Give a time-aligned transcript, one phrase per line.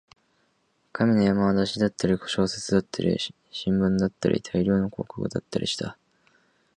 [0.93, 3.15] 紙の山は雑誌だったり、小説だったり、
[3.51, 5.95] 新聞だったり、大量の広告だったりした